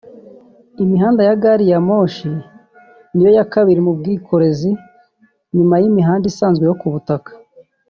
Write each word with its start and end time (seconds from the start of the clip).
Imihanda 0.83 1.21
ya 1.27 1.35
gari 1.43 1.65
ya 1.71 1.79
moshi 1.87 2.29
ni 3.13 3.21
yo 3.25 3.31
ya 3.37 3.45
kabiri 3.53 3.79
mu 3.85 3.91
bwikorezi 3.99 4.69
nyuma 5.57 5.75
y’imihanda 5.81 6.25
isanzwe 6.31 6.63
yo 6.69 6.77
kubutaka 6.81 7.31